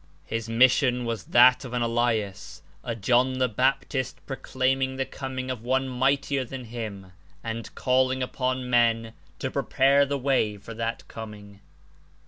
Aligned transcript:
His 0.25 0.49
mission 0.49 1.05
was 1.05 1.25
that 1.25 1.63
of 1.63 1.73
an 1.73 1.83
Ellas, 1.83 2.63
a 2.83 2.95
John 2.95 3.37
the 3.37 3.47
Baptist 3.47 4.19
proclaiming 4.25 4.95
the 4.95 5.05
coming 5.05 5.51
of 5.51 5.61
one 5.61 5.87
mightier 5.87 6.43
than 6.43 6.65
him 6.65 7.11
and 7.43 7.75
calling 7.75 8.23
upon 8.23 8.67
men 8.67 9.13
to 9.37 9.51
prepare 9.51 10.03
the 10.07 10.17
way 10.17 10.57
for 10.57 10.73
that 10.73 11.07
Coming. 11.07 11.59